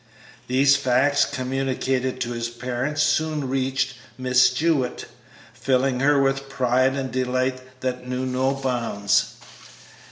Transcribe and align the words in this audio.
These 0.47 0.77
facts, 0.77 1.25
communicated 1.25 2.19
to 2.21 2.31
his 2.31 2.49
parents, 2.49 3.03
soon 3.03 3.47
reached 3.47 3.93
Miss 4.17 4.49
Jewett, 4.49 5.05
filling 5.53 5.99
her 5.99 6.19
with 6.19 6.39
a 6.39 6.45
pride 6.45 6.95
and 6.95 7.11
delight 7.11 7.61
that 7.81 8.07
knew 8.07 8.25
no 8.25 8.55
bounds. 8.55 9.35